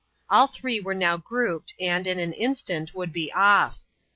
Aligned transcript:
All 0.31 0.47
three 0.47 0.79
were 0.79 0.95
now 0.95 1.17
grouped, 1.17 1.75
and, 1.79 2.07
in 2.07 2.17
an 2.17 2.33
instant, 2.33 2.95
would 2.95 3.13
be 3.13 3.31
off. 3.33 3.83